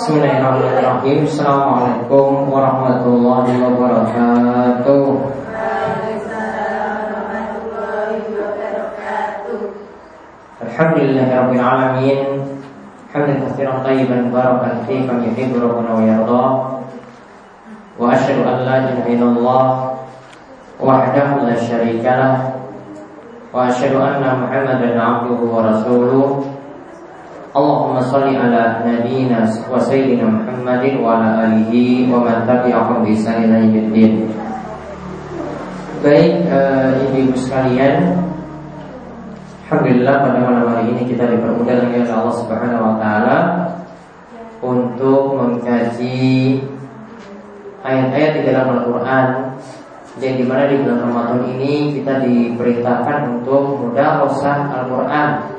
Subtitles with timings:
[0.00, 5.04] Bismillahirrahmanirrahim Assalamualaikum warahmatullahi wabarakatuh
[10.64, 12.20] Alhamdulillahirabbil alamin
[13.12, 16.44] hamdan katsiran tayyiban barakan kama yuhibbu rabbuna wa yarda
[18.00, 19.64] wa asyhadu an la ilaha illallah
[20.80, 22.36] wahdahu la syarika lah
[23.52, 26.56] wa asyhadu anna muhammadan abduhu wa rasuluh
[27.50, 33.10] Allahumma salli ala nabiyyina wa sayyidina Muhammadin wa ala alihi wa man tabi'ahum bi.
[35.98, 38.22] Baik uh, ibu-ibu sekalian,
[39.66, 43.38] alhamdulillah pada malam hari ini kita dipermudah oleh Allah Subhanahu wa taala
[44.62, 46.62] untuk mengkaji
[47.82, 49.58] ayat-ayat di dalam Al-Qur'an
[50.22, 55.58] dan di mana di bulan Ramadan ini kita diperintahkan untuk mudah Al-Qur'an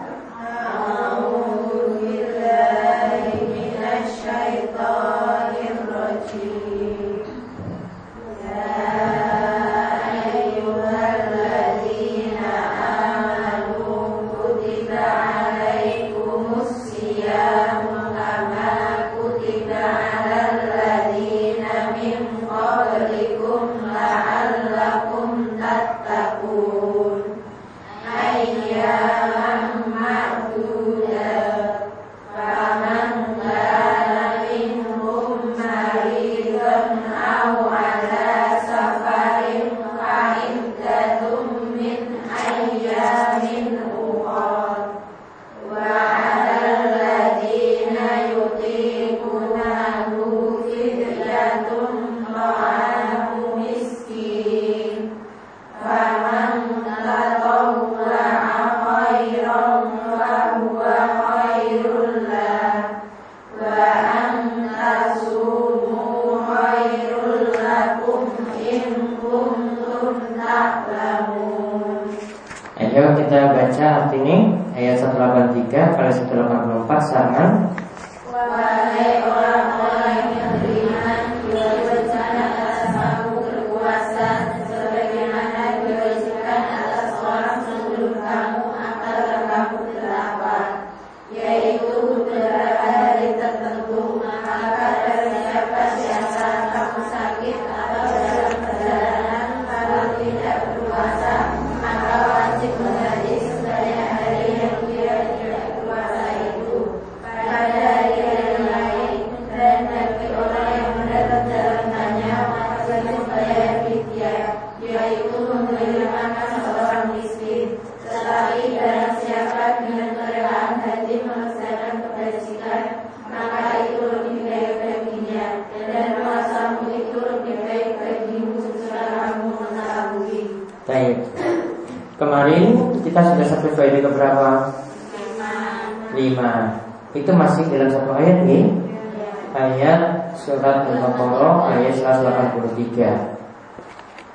[74.16, 77.44] ini ayat 183 kali 184 sama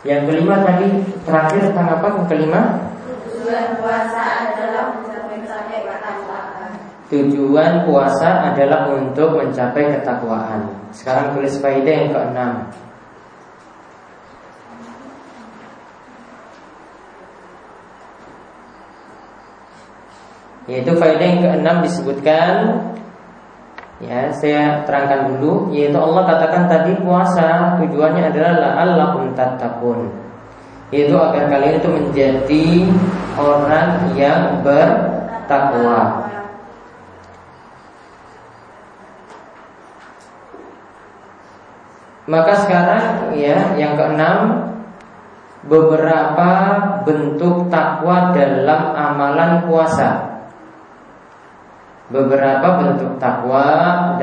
[0.07, 0.87] Yang kelima tadi
[1.27, 2.07] terakhir tentang apa?
[2.15, 2.61] Yang kelima?
[3.27, 6.71] Tujuan puasa adalah mencapai ketakwaan.
[7.11, 10.61] Tujuan puasa adalah untuk mencapai ketakwaan.
[10.95, 12.53] Sekarang tulis faedah yang keenam.
[20.67, 22.83] Yaitu faedah yang keenam disebutkan
[23.97, 30.13] Ya, saya terangkan dulu yaitu Allah katakan tadi puasa tujuannya adalah la'allakum tattaqun.
[30.93, 32.67] Yaitu agar kalian itu menjadi
[33.41, 36.29] orang yang bertakwa.
[42.29, 44.39] Maka sekarang ya yang keenam
[45.65, 46.51] beberapa
[47.09, 50.26] bentuk takwa dalam amalan puasa.
[52.07, 53.67] Beberapa bentuk takwa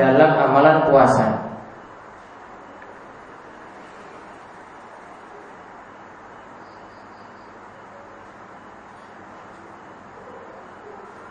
[0.00, 1.44] dalam amalan puasa.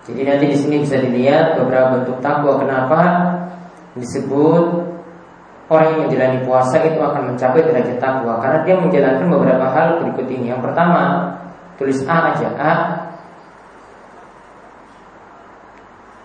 [0.04, 2.60] Jadi nanti di sini bisa dilihat beberapa bentuk takwa.
[2.60, 3.02] Kenapa
[3.96, 4.84] disebut
[5.72, 10.28] orang yang menjalani puasa itu akan mencapai derajat takwa karena dia menjalankan beberapa hal berikut
[10.28, 10.52] ini.
[10.52, 11.04] Yang pertama,
[11.80, 12.50] tulis A aja.
[12.60, 12.74] A.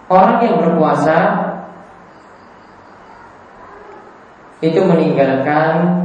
[0.09, 1.17] Orang yang berpuasa
[4.65, 6.01] itu meninggalkan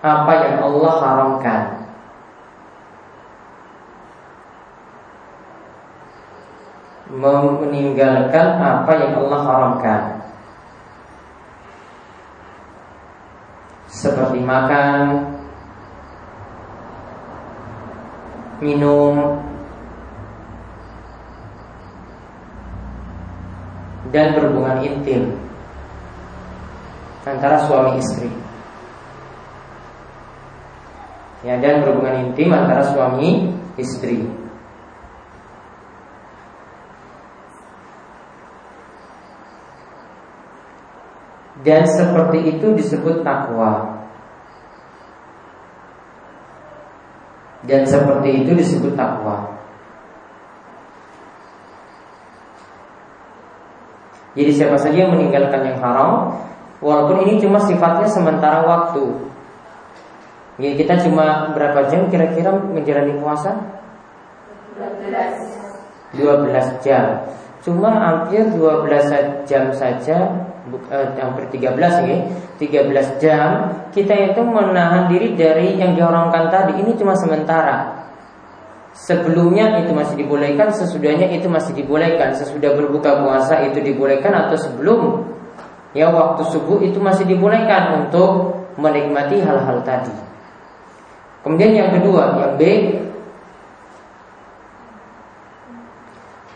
[0.00, 1.62] apa yang Allah haramkan.
[7.10, 10.02] meninggalkan apa yang Allah haramkan
[13.90, 15.02] seperti makan,
[18.62, 19.42] minum,
[24.10, 25.38] dan berhubungan intim
[27.24, 28.30] antara suami istri.
[31.40, 34.28] Ya, dan berhubungan intim antara suami istri.
[41.60, 44.00] Dan seperti itu disebut takwa
[47.60, 49.59] Dan seperti itu disebut takwa
[54.38, 56.38] Jadi siapa saja yang meninggalkan yang haram
[56.80, 59.04] Walaupun ini cuma sifatnya sementara waktu.
[60.56, 63.52] Jadi kita cuma berapa jam kira-kira menjalani puasa?
[64.80, 67.20] 12 12 jam.
[67.60, 70.16] Cuma hampir 12 jam saja
[70.72, 71.76] eh, hampir 13
[72.08, 72.18] ya
[72.56, 73.48] 13 jam
[73.92, 76.80] kita itu menahan diri dari yang diharamkan tadi.
[76.80, 77.99] Ini cuma sementara
[78.94, 82.34] sebelumnya itu masih dibolehkan sesudahnya itu masih dibolehkan.
[82.34, 85.00] Sesudah berbuka puasa itu dibolehkan atau sebelum?
[85.90, 90.14] Ya waktu subuh itu masih dibolehkan untuk menikmati hal-hal tadi.
[91.42, 92.62] Kemudian yang kedua yang B.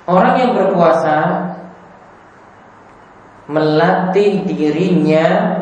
[0.04, 1.48] Orang yang berpuasa
[3.48, 5.56] melatih dirinya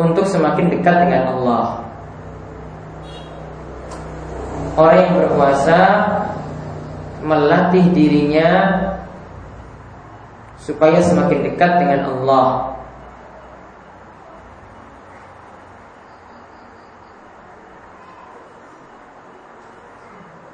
[0.00, 1.87] untuk semakin dekat dengan Allah.
[4.78, 5.78] Orang yang berpuasa
[7.26, 8.50] melatih dirinya
[10.54, 12.78] supaya semakin dekat dengan Allah.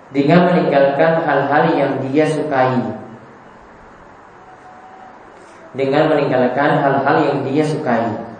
[0.08, 3.04] Dengan meninggalkan hal-hal yang dia sukai
[5.74, 8.33] dengan meninggalkan hal-hal yang dia sukai.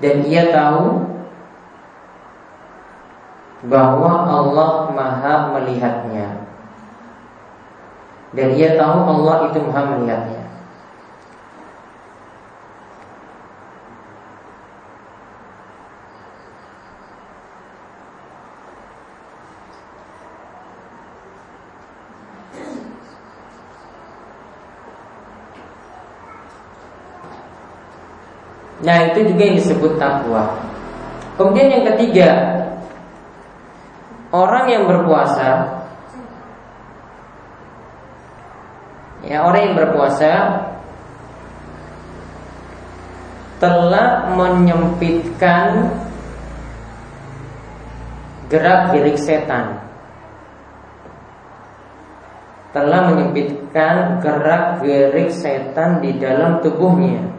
[0.00, 1.04] Dan ia tahu
[3.68, 6.48] bahwa Allah Maha melihatnya.
[8.32, 10.39] Dan ia tahu Allah itu Maha melihatnya.
[28.90, 30.50] Nah itu juga yang disebut takwa.
[31.38, 32.28] Kemudian yang ketiga,
[34.34, 35.78] orang yang berpuasa,
[39.22, 40.32] ya orang yang berpuasa
[43.62, 45.94] telah menyempitkan
[48.50, 49.78] gerak gerik setan
[52.74, 57.29] telah menyempitkan gerak gerik setan di dalam tubuhnya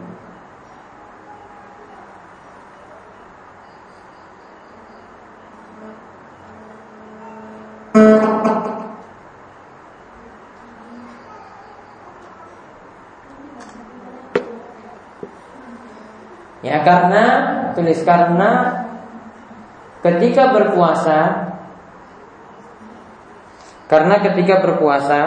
[16.72, 17.24] Ya karena
[17.76, 18.80] tulis karena
[20.00, 21.52] ketika berpuasa
[23.92, 25.20] karena ketika berpuasa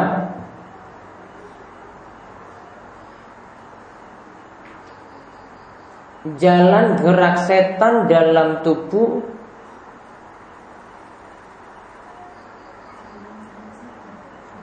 [6.42, 9.22] jalan gerak setan dalam tubuh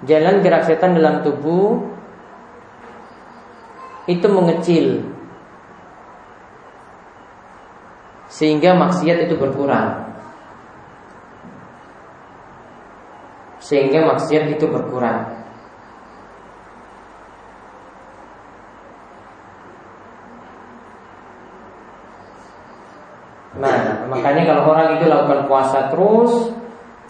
[0.03, 1.95] jalan gerak setan dalam tubuh
[4.11, 5.22] itu mengecil
[8.43, 10.13] sehingga maksiat itu berkurang.
[13.63, 15.39] sehingga maksiat itu berkurang.
[23.63, 26.51] Nah, makanya kalau orang itu lakukan puasa terus,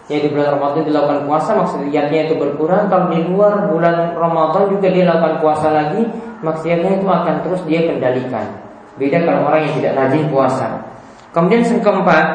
[0.05, 2.85] ya di bulan Ramadan dilakukan puasa, maksiatnya itu berkurang.
[2.87, 6.05] Kalau di luar bulan Ramadan juga dia lakukan puasa lagi,
[6.45, 8.45] maksiatnya itu akan terus dia kendalikan.
[9.01, 10.93] Beda kalau orang yang tidak rajin puasa.
[11.33, 12.25] Kemudian yang keempat,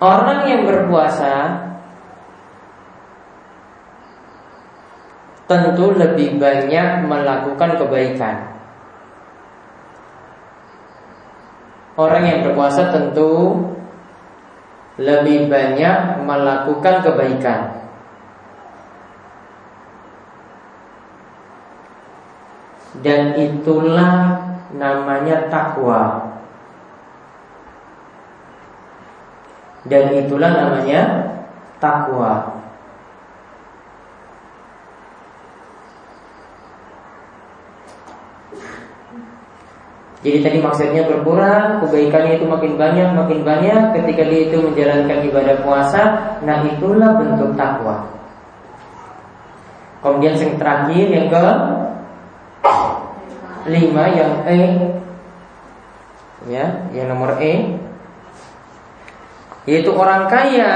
[0.00, 1.34] orang yang berpuasa
[5.44, 8.36] tentu lebih banyak melakukan kebaikan.
[12.00, 13.60] Orang yang berpuasa tentu
[14.96, 17.60] lebih banyak melakukan kebaikan.
[23.04, 26.32] Dan itulah namanya takwa.
[29.86, 31.00] Dan itulah namanya
[31.78, 32.56] takwa.
[40.26, 45.56] Jadi tadi maksudnya berkurang, kebaikannya itu makin banyak, makin banyak ketika dia itu menjalankan ibadah
[45.62, 46.02] puasa.
[46.42, 48.10] Nah itulah bentuk takwa.
[50.02, 51.44] Kemudian yang terakhir yang ke
[53.66, 54.60] lima yang E,
[56.46, 57.78] ya, yang nomor E,
[59.66, 60.72] yaitu orang kaya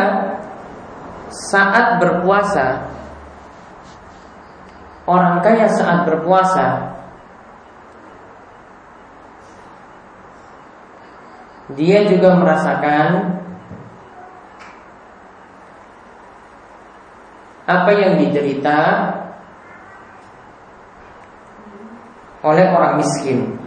[1.31, 2.91] saat berpuasa.
[5.07, 6.99] Orang kaya saat berpuasa.
[11.79, 13.41] Dia juga merasakan
[17.71, 18.79] apa yang diderita
[22.41, 23.61] oleh orang miskin.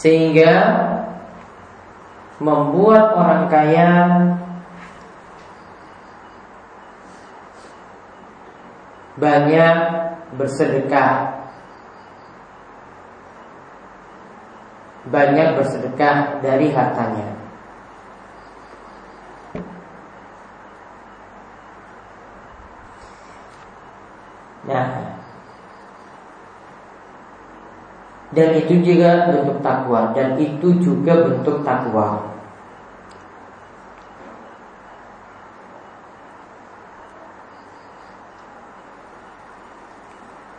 [0.00, 0.52] Sehingga
[2.40, 3.92] membuat orang kaya
[9.20, 9.76] banyak
[10.40, 11.39] bersedekah
[15.10, 17.40] banyak bersedekah dari hartanya
[24.60, 24.86] Nah,
[28.30, 32.30] dan itu juga bentuk takwa dan itu juga bentuk takwa.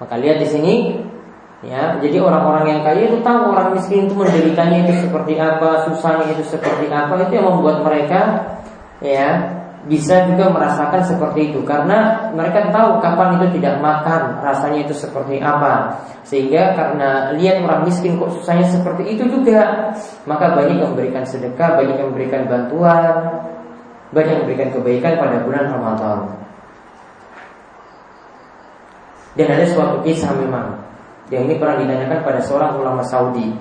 [0.02, 0.74] Maka lihat di sini
[1.62, 6.26] ya, jadi orang-orang yang kaya itu tahu orang miskin itu menderitanya itu seperti apa, susahnya
[6.34, 8.22] itu seperti apa, itu yang membuat mereka
[9.02, 11.60] ya bisa juga merasakan seperti itu.
[11.66, 15.98] Karena mereka tahu kapan itu tidak makan rasanya itu seperti apa.
[16.22, 19.92] Sehingga karena lihat orang miskin kok susahnya seperti itu juga
[20.30, 23.42] maka banyak yang memberikan sedekah banyak yang memberikan bantuan
[24.14, 26.20] banyak yang memberikan kebaikan pada bulan Ramadan.
[29.32, 30.81] Dan ada suatu kisah memang
[31.32, 33.56] yang ini pernah ditanyakan pada seorang ulama Saudi.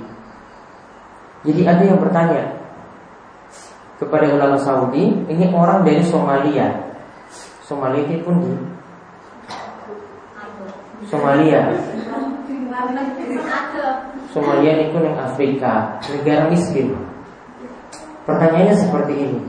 [1.46, 2.58] Jadi ada yang bertanya
[4.02, 6.66] kepada ulama Saudi ini orang dari Somalia?
[7.62, 8.50] Somalia itu pun di
[11.06, 11.70] Somalia.
[14.34, 16.98] Somalia itu yang Afrika negara miskin.
[18.26, 19.40] Pertanyaannya seperti ini.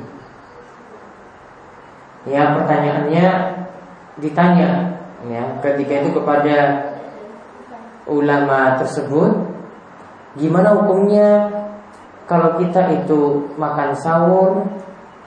[2.29, 3.27] Ya pertanyaannya
[4.21, 4.69] ditanya
[5.25, 6.57] ya ketika itu kepada
[8.09, 9.51] ulama tersebut
[10.39, 11.51] gimana hukumnya
[12.31, 14.63] kalau kita itu makan sahur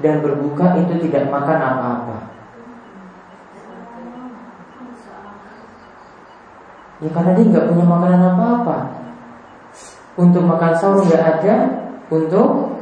[0.01, 2.19] dan berbuka itu tidak makan apa-apa.
[7.05, 8.79] Ya karena dia nggak punya makanan apa-apa.
[10.17, 11.55] Untuk makan sahur nggak ada,
[12.09, 12.81] untuk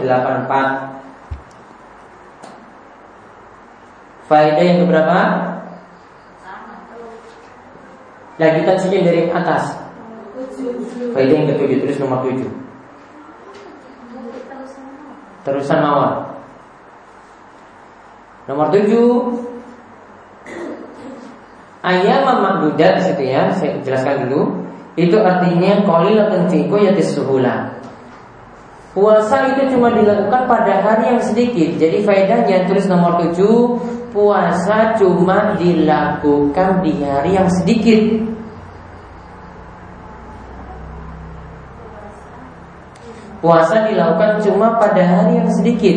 [4.31, 5.17] Faedah yang keberapa?
[8.39, 9.78] Lanjutan saja dari atas.
[11.16, 12.51] Faedah yang ketujuh tulis nomor tujuh.
[15.48, 16.13] Terusan mawar.
[18.50, 19.08] Nomor tujuh
[21.80, 24.51] Ayam makdudat situ ya, saya jelaskan dulu.
[25.00, 27.72] Itu artinya qalilatun fi yatis suhula.
[28.92, 31.80] Puasa itu cuma dilakukan pada hari yang sedikit.
[31.80, 38.18] Jadi faedahnya tulis nomor tujuh Puasa cuma dilakukan di hari yang sedikit.
[43.39, 45.96] Puasa dilakukan cuma pada hari yang sedikit.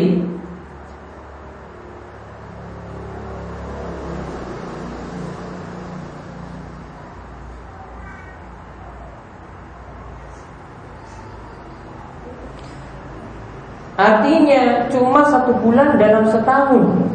[13.99, 17.11] Artinya cuma satu bulan dalam setahun.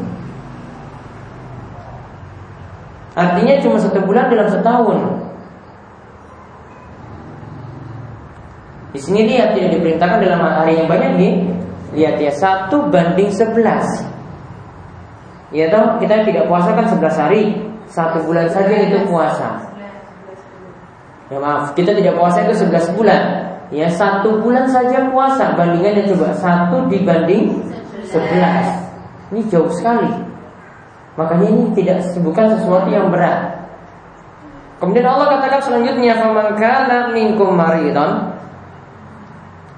[3.16, 5.17] Artinya cuma satu bulan dalam setahun
[8.98, 11.34] Di sini lihat tidak diperintahkan dalam hari yang banyak nih.
[11.94, 13.86] Lihat ya satu banding sebelas.
[15.54, 19.70] Ya toh kita tidak puasa kan sebelas hari, satu bulan saja itu puasa.
[21.30, 23.22] Ya maaf, kita tidak puasa itu sebelas bulan.
[23.70, 27.54] Ya satu bulan saja puasa bandingannya coba satu dibanding
[28.02, 28.82] sebelas.
[29.30, 30.10] Ini jauh sekali.
[31.22, 33.62] Makanya ini tidak bukan sesuatu yang berat.
[34.82, 38.27] Kemudian Allah katakan selanjutnya, "Faman kana minkum maridon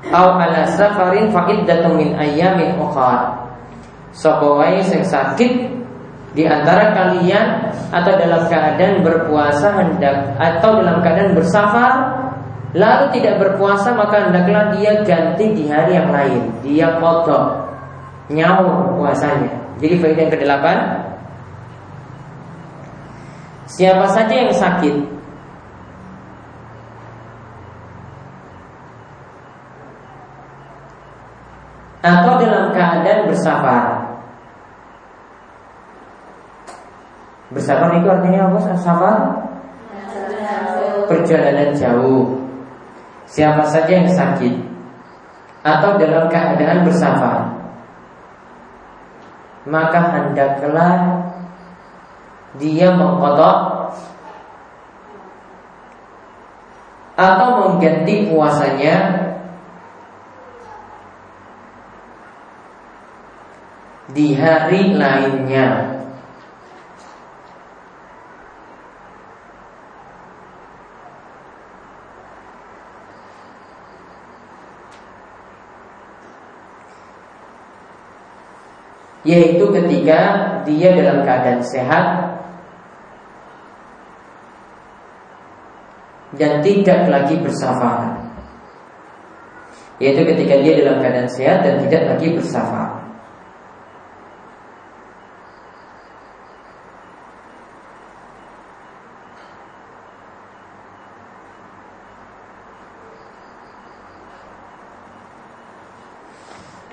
[0.08, 3.36] Au ala safarin fa'iddatun min ayyamin ukhar.
[4.16, 5.76] Sapa wae sing sakit
[6.34, 11.92] di antara kalian atau dalam keadaan berpuasa hendak atau dalam keadaan bersafar
[12.72, 16.42] lalu tidak berpuasa maka hendaklah dia ganti di hari yang lain.
[16.64, 17.70] Dia kodok
[18.32, 19.52] nyaur puasanya.
[19.84, 20.78] Jadi faedah yang kedelapan
[23.70, 25.19] Siapa saja yang sakit
[32.00, 33.86] atau dalam keadaan bersafar.
[37.50, 38.58] Bersafar itu artinya apa?
[38.78, 39.18] Safar?
[41.10, 42.38] Perjalanan jauh.
[43.30, 44.56] Siapa saja yang sakit
[45.62, 47.46] atau dalam keadaan bersafar,
[49.70, 51.30] maka hendaklah
[52.58, 53.58] dia mengkotok
[57.20, 59.29] atau mengganti puasanya
[64.14, 65.98] di hari lainnya.
[79.28, 80.20] Yaitu ketika
[80.64, 82.40] dia dalam keadaan sehat
[86.40, 88.26] dan tidak lagi bersafar.
[90.00, 92.99] Yaitu ketika dia dalam keadaan sehat dan tidak lagi bersafar.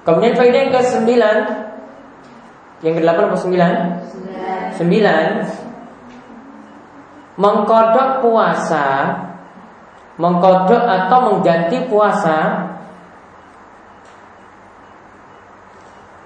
[0.07, 1.11] Kemudian faedah yang ke-9
[2.87, 4.79] Yang ke-8 atau 9?
[4.79, 8.87] 9 Mengkodok puasa
[10.17, 12.71] Mengkodok atau mengganti puasa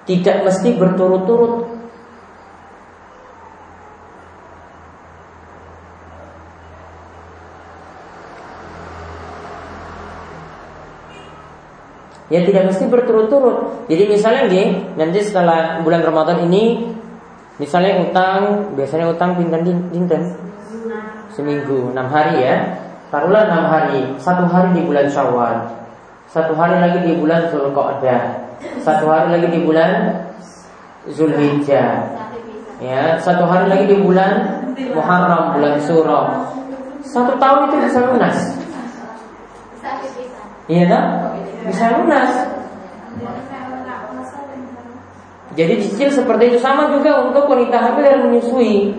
[0.05, 1.70] Tidak mesti berturut-turut
[12.31, 13.85] Ya tidak mesti berturut-turut.
[13.91, 16.87] Jadi misalnya nih, nanti setelah bulan Ramadan ini
[17.59, 20.21] misalnya utang, biasanya utang pinten pinten?
[21.35, 22.55] Seminggu, enam hari ya.
[23.11, 25.67] Taruhlah enam hari, satu hari di bulan Syawal,
[26.31, 28.23] satu hari lagi di bulan Zulqa'dah,
[28.79, 29.91] satu hari lagi di bulan
[31.11, 32.07] Zulhijjah.
[32.79, 34.63] Ya, satu hari lagi di bulan
[34.95, 36.47] Muharram, bulan Suro.
[37.03, 38.37] Satu tahun itu bisa lunas.
[40.71, 41.03] Iya kan?
[41.67, 42.31] Bisa lunas.
[45.51, 48.95] Jadi cicil seperti itu sama juga untuk wanita hamil dan menyusui.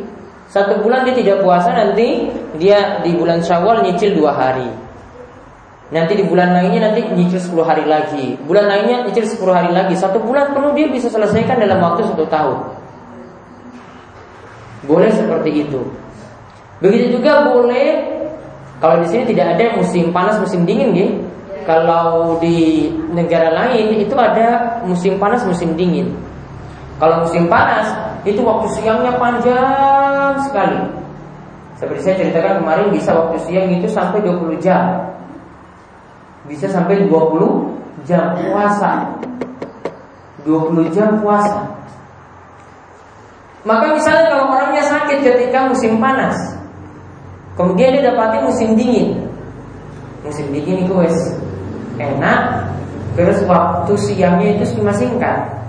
[0.52, 2.28] Satu bulan dia tidak puasa nanti
[2.60, 4.68] dia di bulan Syawal nyicil dua hari.
[5.92, 8.40] Nanti di bulan lainnya nanti nyicil 10 hari lagi.
[8.48, 9.92] Bulan lainnya nyicil 10 hari lagi.
[9.92, 12.58] Satu bulan penuh dia bisa selesaikan dalam waktu satu tahun.
[14.88, 15.84] Boleh seperti itu.
[16.80, 18.08] Begitu juga boleh
[18.80, 21.08] kalau di sini tidak ada musim panas musim dingin ya.
[21.62, 26.10] Kalau di negara lain itu ada musim panas musim dingin.
[26.98, 27.90] Kalau musim panas
[28.22, 31.02] itu waktu siangnya panjang sekali.
[31.82, 35.02] Seperti saya ceritakan kemarin bisa waktu siang itu sampai 20 jam.
[36.46, 39.18] Bisa sampai 20 jam puasa.
[40.46, 41.58] 20 jam puasa.
[43.62, 46.34] Maka misalnya kalau orangnya sakit ketika musim panas,
[47.54, 49.21] kemudian dia dapati musim dingin.
[50.22, 51.16] Musim dingin itu wes
[51.98, 52.70] enak,
[53.18, 55.62] terus waktu siangnya itu cuma singkat.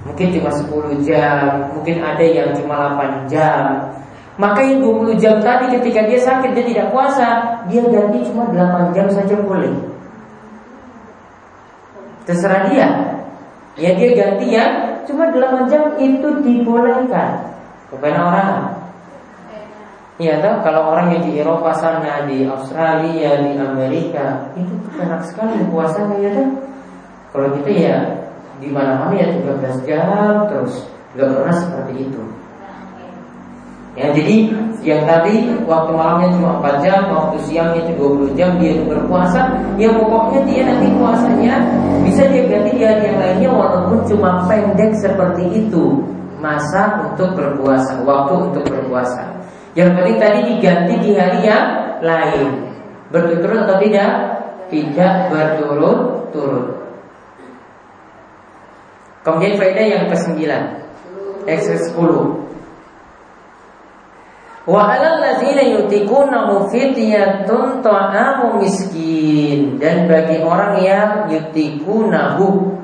[0.00, 3.94] Mungkin cuma 10 jam Mungkin ada yang cuma 8 jam.
[4.40, 8.96] Maka yang 20 jam tadi ketika dia sakit Dia tidak puasa Dia ganti cuma 8
[8.96, 9.70] jam saja boleh.
[12.24, 12.88] Terserah dia.
[13.76, 14.66] Ya dia ganti ya
[15.04, 17.54] Cuma 8 jam itu dibolehkan
[17.92, 18.79] Kepada orang
[20.20, 20.56] Iya tahu?
[20.68, 26.30] Kalau orang yang di Eropa sana, di Australia, di Amerika itu enak sekali puasanya ya
[26.36, 26.48] kan?
[27.32, 27.96] Kalau kita ya
[28.60, 30.84] di mana-mana ya 13 jam terus
[31.16, 32.22] nggak pernah seperti itu.
[33.96, 34.36] Ya jadi
[34.84, 39.88] yang tadi waktu malamnya cuma 4 jam waktu siangnya itu 20 jam dia berpuasa ya
[39.88, 41.54] pokoknya dia nanti puasanya
[42.04, 46.04] bisa dia ganti di hari yang lainnya walaupun cuma pendek seperti itu.
[46.44, 49.39] Masa untuk berpuasa waktu untuk berpuasa
[49.78, 51.66] yang penting tadi diganti di hari yang
[52.02, 52.48] lain.
[53.10, 54.10] Berturut-turut atau tidak?
[54.70, 56.66] Tidak berturut-turut.
[59.20, 60.40] Kemudian faedah yang ke-9
[61.44, 62.10] X10
[64.70, 69.80] Wa alal ladzina yutikunahu fityatun ta'amu miskin.
[69.82, 72.76] Dan bagi orang yang yutikunahu.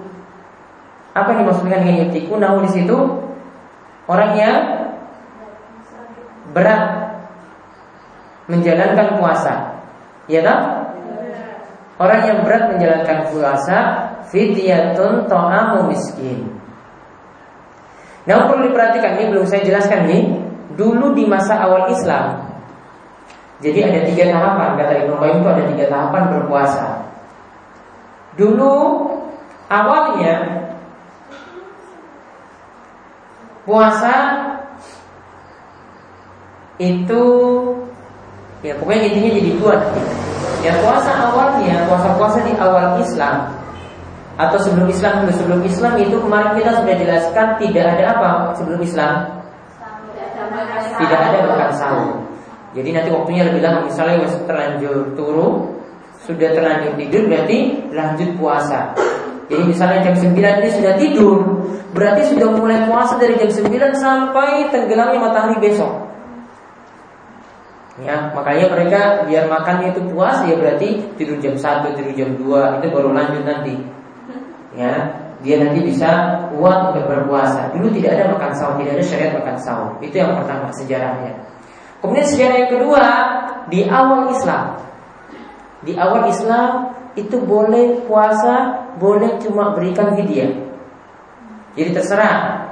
[1.14, 2.98] Apa yang dimaksudkan dengan yutikunahu di situ?
[4.10, 4.75] Orang yang
[6.56, 7.12] berat
[8.48, 9.76] menjalankan puasa.
[10.24, 10.60] Ya tak?
[12.00, 13.78] Orang yang berat menjalankan puasa
[14.32, 16.48] fidyatun ta'amu miskin.
[18.24, 20.24] Nah perlu diperhatikan ini belum saya jelaskan nih.
[20.76, 22.36] Dulu di masa awal Islam,
[23.64, 26.86] jadi ada tiga tahapan kata Ibnu Qayyim itu ada tiga tahapan berpuasa.
[28.36, 28.74] Dulu
[29.72, 30.34] awalnya
[33.64, 34.14] puasa
[36.76, 37.22] itu
[38.60, 39.76] ya pokoknya intinya jadi dua.
[40.64, 43.54] Ya puasa awalnya puasa-puasa di awal Islam
[44.36, 49.14] atau sebelum Islam sebelum Islam itu kemarin kita sudah jelaskan tidak ada apa sebelum Islam?
[50.96, 52.26] Tidak ada makan sahur
[52.76, 55.48] jadi nanti waktunya lebih lama misalnya masih terlanjur turu
[56.28, 57.58] sudah terlanjur tidur berarti
[57.96, 58.92] lanjut puasa.
[59.46, 61.38] Jadi misalnya jam 9 ini sudah tidur
[61.96, 65.88] berarti sudah mulai puasa dari jam 9 sampai tenggelamnya matahari besok
[67.96, 72.84] Ya, makanya mereka biar makannya itu puas ya berarti tidur jam 1, tidur jam 2
[72.84, 73.72] itu baru lanjut nanti
[74.76, 76.08] ya dia nanti bisa
[76.52, 77.72] kuat untuk berpuasa.
[77.72, 79.90] Dulu tidak ada makan sahur, tidak ada syariat makan sahur.
[80.00, 81.32] Itu yang pertama sejarahnya.
[82.00, 83.04] Kemudian sejarah yang kedua
[83.68, 84.80] di awal Islam.
[85.84, 90.52] Di awal Islam itu boleh puasa, boleh cuma berikan fidyah.
[91.76, 92.64] Jadi terserah.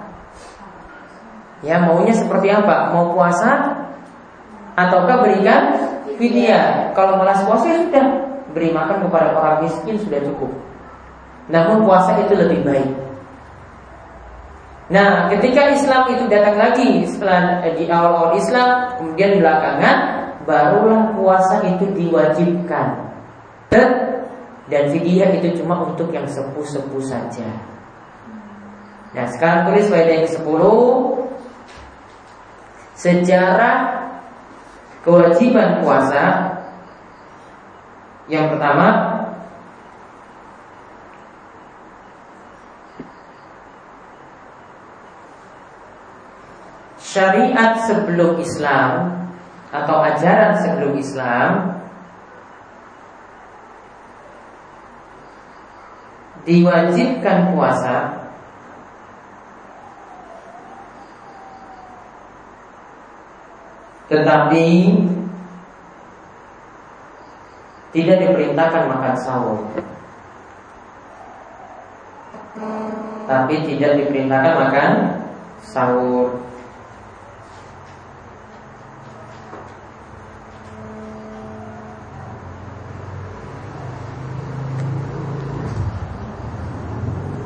[1.64, 2.92] Ya maunya seperti apa?
[2.92, 3.83] Mau puasa
[4.74, 5.62] ataukah berikan
[6.18, 6.94] fidyah?
[6.94, 8.06] Kalau malas puasa ya sudah
[8.54, 10.50] beri makan kepada orang miskin sudah cukup.
[11.50, 12.90] Namun puasa itu lebih baik.
[14.92, 19.96] Nah, ketika Islam itu datang lagi setelah eh, di awal-awal Islam, kemudian belakangan
[20.44, 22.88] barulah puasa itu diwajibkan.
[24.64, 27.48] Dan fidyah itu cuma untuk yang sepuh-sepuh saja.
[29.14, 30.62] Nah, sekarang tulis faedah yang ke-10
[32.94, 34.03] Sejarah
[35.04, 36.24] kewajiban puasa
[38.24, 38.88] Yang pertama
[47.14, 49.22] syariat sebelum Islam
[49.70, 51.50] atau ajaran sebelum Islam
[56.42, 58.13] diwajibkan puasa
[64.04, 64.66] Tetapi
[67.94, 69.58] tidak diperintahkan makan sahur.
[73.24, 74.90] Tapi tidak diperintahkan makan
[75.62, 76.42] sahur.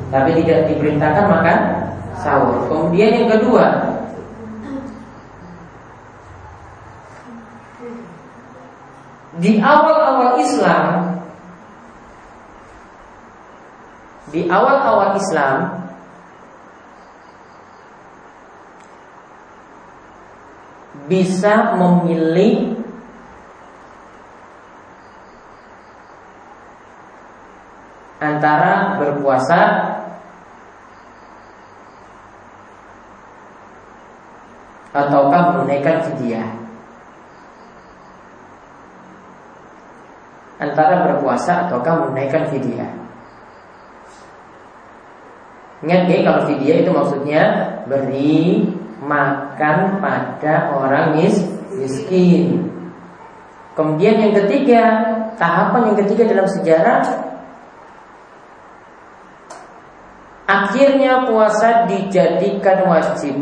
[0.09, 1.57] Tapi tidak diperintahkan makan
[2.17, 2.65] sahur.
[2.65, 3.65] Kemudian yang kedua,
[9.39, 11.19] di awal-awal Islam
[14.29, 15.57] di awal-awal Islam
[21.09, 22.77] bisa memilih
[28.21, 29.61] antara berpuasa
[34.93, 36.58] ataukah menunaikan fidyah.
[40.59, 42.91] Antara berpuasa ataukah menunaikan fidyah.
[45.79, 47.43] Ingat ya kalau fidyah itu maksudnya
[47.87, 48.67] beri
[48.99, 51.39] makan pada orang mis
[51.79, 52.67] miskin.
[53.79, 54.83] Kemudian yang ketiga,
[55.39, 57.29] tahapan yang ketiga dalam sejarah
[60.49, 63.35] akhirnya puasa dijadikan wajib.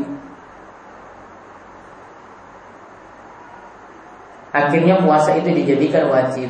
[4.52, 6.50] Akhirnya puasa itu dijadikan wajib.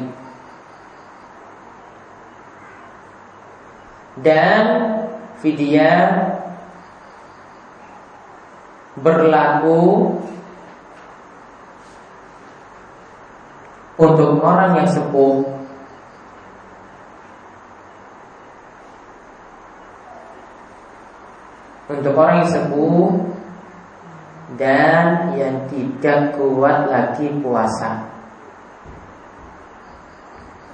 [4.23, 4.63] Dan
[5.37, 6.33] fidyah
[8.97, 10.17] berlaku
[13.97, 15.57] untuk orang yang sepuh
[21.87, 23.05] untuk orang yang sepuh
[24.59, 28.05] dan yang tidak kuat lagi puasa.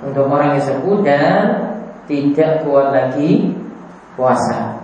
[0.04, 1.73] Untuk orang yang sepuh dan
[2.08, 3.56] tidak kuat lagi
[4.20, 4.84] puasa.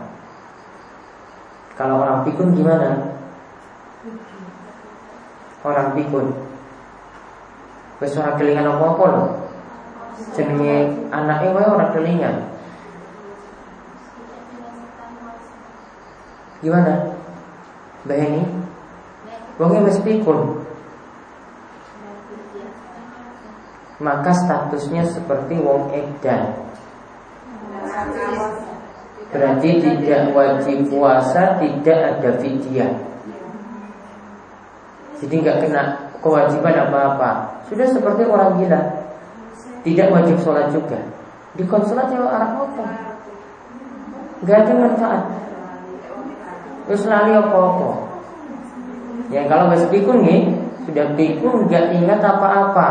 [1.76, 3.16] Kalau orang pikun gimana?
[5.64, 6.32] Orang pikun.
[8.00, 9.26] Wis ora kelingan apa-apa lho.
[10.36, 12.36] Jenenge anake wae ora kelingan.
[16.60, 17.16] Gimana?
[18.04, 18.44] Mbak Heni?
[19.60, 20.64] Wongnya wis pikun.
[24.00, 26.69] Maka statusnya seperti wong edan.
[29.30, 32.92] Berarti tidak wajib puasa, tidak ada fidyah.
[35.20, 35.84] Jadi nggak kena
[36.24, 37.62] kewajiban apa-apa.
[37.68, 38.82] Sudah seperti orang gila.
[39.84, 41.00] Tidak wajib sholat juga.
[41.56, 42.86] Di konsulat ya arah apa?
[44.48, 45.24] Gak ada manfaat.
[46.88, 47.92] Terus lali apa-apa.
[49.30, 50.42] Ya kalau wis pikun nih,
[50.90, 52.90] sudah pikun nggak ingat apa-apa.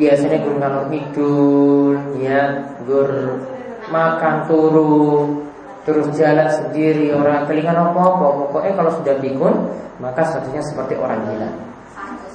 [0.00, 3.36] Biasanya gur ngalor ngidul, ya gur
[3.92, 5.28] makan turu,
[5.84, 8.48] terus jalan sendiri orang kelingan apa-apa.
[8.48, 9.54] Pokoknya kalau sudah pikun,
[10.00, 11.50] maka statusnya seperti orang gila.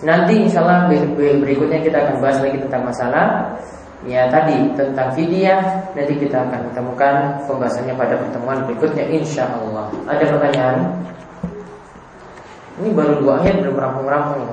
[0.06, 0.86] Nanti insya Allah
[1.17, 3.58] berikutnya kita akan bahas lagi tentang masalah
[4.06, 10.36] Ya tadi tentang fidyah Nanti kita akan temukan pembahasannya pada pertemuan berikutnya insya Allah Ada
[10.36, 10.78] pertanyaan?
[12.84, 14.45] Ini baru dua ayat belum rampung-rampung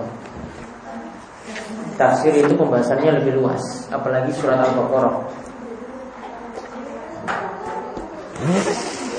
[2.03, 3.63] Tafsir itu pembahasannya lebih luas
[3.95, 5.23] Apalagi surat Al-Baqarah.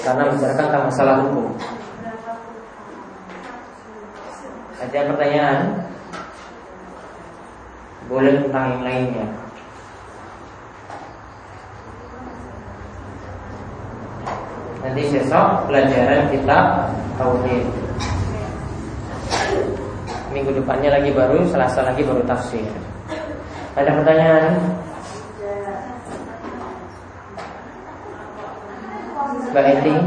[0.04, 1.48] Karena membicarakan tentang masalah hukum.
[4.84, 5.60] Ada pertanyaan?
[8.12, 9.28] Boleh tentang yang lainnya?
[14.84, 17.64] Nanti besok pelajaran kitab Tauhid
[20.34, 22.66] Minggu depannya lagi baru, selasa lagi baru tafsir
[23.78, 24.46] Ada pertanyaan?
[29.54, 29.98] Mbak Edi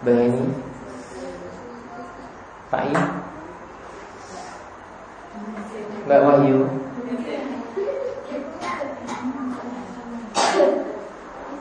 [0.00, 0.44] Mbak Eni
[2.72, 2.94] Pak I
[6.08, 6.58] Mbak Wahyu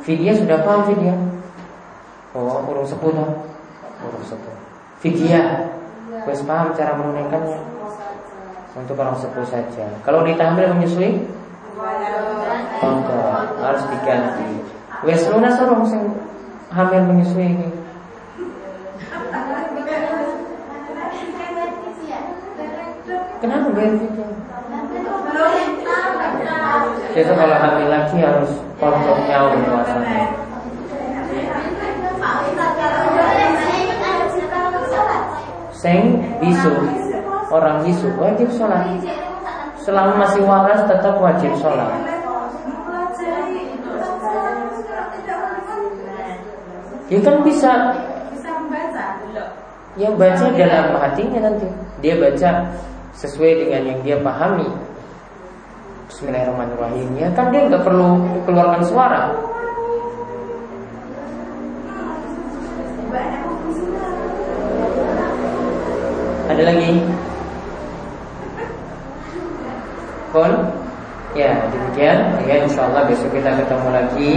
[0.04, 1.16] Vidya sudah paham Vidya?
[2.36, 3.32] Oh, urung sepuh toh?
[4.04, 4.56] Urung sepuh.
[5.00, 5.72] Vidya,
[6.28, 7.60] wes paham cara menunaikannya?
[8.74, 9.86] Untuk orang sepuh saja.
[10.02, 11.30] Kalau ditambah menyusui?
[12.82, 12.98] Oh,
[13.62, 14.50] harus diganti.
[15.06, 16.04] Wes lunas orang sing
[16.74, 17.70] hamil menyusui ini.
[23.44, 24.28] Kenapa bayar Vidya?
[27.14, 30.43] Itu kalau hamil lagi harus kontrol nyawa puasanya.
[35.84, 36.72] Seng bisu
[37.52, 38.88] Orang bisu wajib sholat.
[39.84, 41.92] Selama masih waras tetap wajib sholat.
[47.12, 47.72] Ya kan bisa
[50.00, 51.68] Ya baca dalam hatinya nanti.
[52.00, 52.50] Dia baca
[53.20, 54.66] sesuai dengan yang dia pahami.
[56.10, 57.12] Bismillahirrahmanirrahim.
[57.20, 59.36] Ya kan dia nggak perlu keluarkan suara
[66.44, 66.92] Ada lagi?
[70.36, 70.52] Pun
[71.34, 72.20] Ya demikian.
[72.46, 74.34] Ya insya Allah besok kita ketemu lagi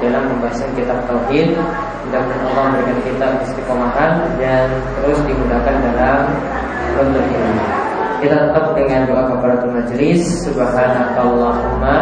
[0.00, 1.52] Dalam pembahasan kitab Tauhid.
[2.08, 4.66] Mudah-mudahan Allah memberikan kita istiqomahan Dan
[4.98, 6.22] terus dimudahkan dalam
[6.96, 7.52] Untuk ini.
[8.18, 11.96] Kita tetap dengan doa kepada majelis Subhanakallahumma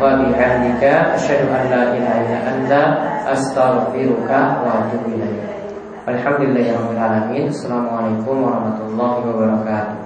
[0.00, 1.20] Wa bihamdika.
[1.20, 2.82] Asyadu an la ilaha illa anta.
[3.28, 5.53] Astaghfiruka wa atubu
[6.04, 9.98] Alhamdulillahirrahmanirrahim Assalamualaikum warahmatullahi wabarakatuh.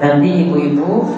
[0.00, 1.12] Nanti ibu-ibu